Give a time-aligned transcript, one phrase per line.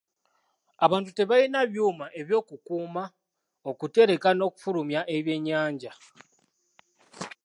[0.85, 3.03] Abantu tebalina byuma eby'okukuuma,
[3.69, 5.91] okutereka n'okufulumya ebyennyanja.